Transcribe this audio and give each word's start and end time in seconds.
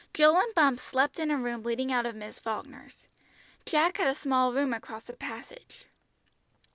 Jill 0.15 0.35
and 0.35 0.51
Bumps 0.55 0.81
slept 0.81 1.19
in 1.19 1.29
a 1.29 1.37
room 1.37 1.61
leading 1.61 1.91
out 1.93 2.07
of 2.07 2.15
Miss 2.15 2.39
Falkner's, 2.39 3.05
Jack 3.67 3.97
had 3.97 4.07
a 4.07 4.15
small 4.15 4.51
room 4.51 4.73
across 4.73 5.03
the 5.03 5.13
passage. 5.13 5.85